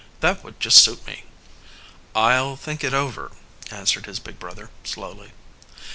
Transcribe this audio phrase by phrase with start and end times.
[0.21, 1.25] "That would just suit me."
[2.15, 3.29] "I'll think it over,"
[3.69, 5.31] answered his big brother slowly.